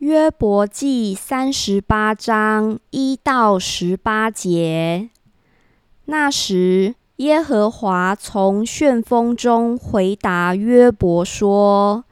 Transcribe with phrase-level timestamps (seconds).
[0.00, 5.10] 约伯记三十八章一到十八节。
[6.06, 12.06] 那时，耶和华从旋风中回答约伯说：“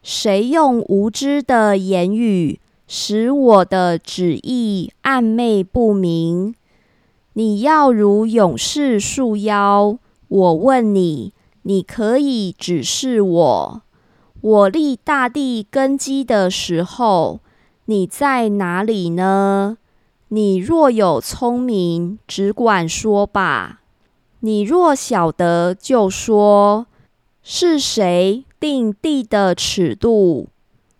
[0.00, 6.54] 谁用无知的言语使我的旨意暧昧不明？
[7.32, 9.98] 你要如勇士束腰。
[10.28, 11.32] 我问你，
[11.62, 13.82] 你可以指示我。”
[14.44, 17.40] 我立大地根基的时候，
[17.86, 19.78] 你在哪里呢？
[20.28, 23.78] 你若有聪明，只管说吧；
[24.40, 26.86] 你若晓得，就说。
[27.42, 30.48] 是谁定地的尺度？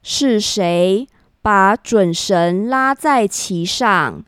[0.02, 1.06] 是谁
[1.42, 4.24] 把准绳拉在其上？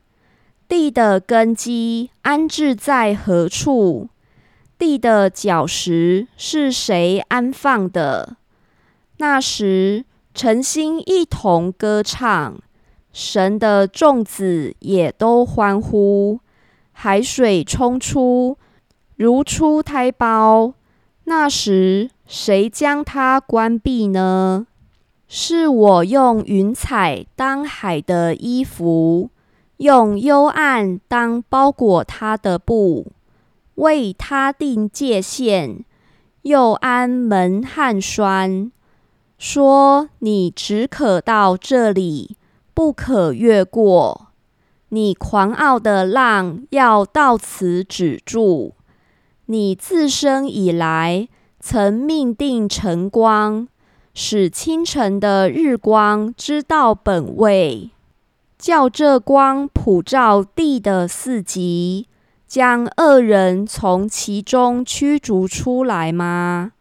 [0.68, 4.10] 地的根基安置在何处？
[4.78, 8.36] 地的脚石是谁安放的？
[9.18, 12.58] 那时，诚心一同歌唱，
[13.12, 16.40] 神的众子也都欢呼。
[16.92, 18.58] 海水冲出，
[19.16, 20.74] 如出胎胞。
[21.24, 24.66] 那时，谁将它关闭呢？
[25.28, 29.30] 是我用云彩当海的衣服，
[29.78, 33.12] 用幽暗当包裹它的布，
[33.74, 35.84] 为它定界限，
[36.42, 38.70] 又安门和栓。
[39.38, 42.38] 说：“你只可到这里，
[42.72, 44.28] 不可越过。
[44.88, 48.74] 你狂傲的浪要到此止住。
[49.46, 51.28] 你自生以来，
[51.60, 53.68] 曾命定晨光，
[54.14, 57.90] 使清晨的日光知道本位，
[58.58, 62.08] 叫这光普照地的四极，
[62.46, 66.72] 将恶人从其中驱逐出来吗？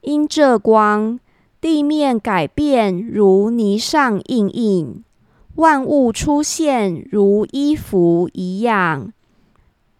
[0.00, 1.20] 因这光。”
[1.66, 5.02] 地面改变如泥上印印，
[5.56, 9.12] 万物出现如衣服一样。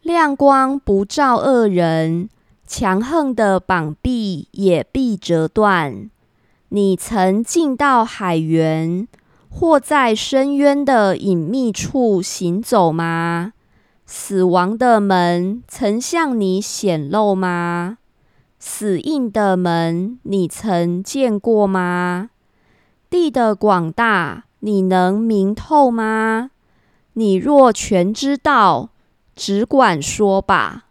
[0.01, 2.29] 亮光不照恶人，
[2.69, 6.09] 强横的膀臂也必折断。
[6.69, 9.09] 你曾进到海源，
[9.51, 13.55] 或在深渊的隐秘处行走吗？
[14.07, 17.99] 死亡的门曾向你显露吗？
[18.59, 22.31] 死硬的门，你曾见过吗？
[23.11, 26.51] 地的广大，你能明透吗？
[27.13, 28.91] 你若全知道，
[29.35, 30.86] 只管说吧。